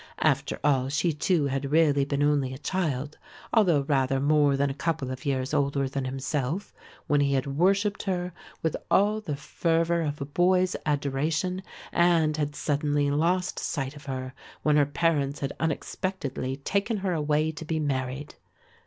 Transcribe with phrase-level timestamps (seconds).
[0.23, 3.19] After all she too had really been only a child,
[3.53, 6.73] although rather more than a couple of years older than himself,
[7.05, 8.33] when he had worshipped her
[8.63, 11.61] with all the fervour of a boy's adoration
[11.91, 14.33] and had suddenly lost sight of her
[14.63, 18.33] when her parents had unexpectedly taken her away to be married.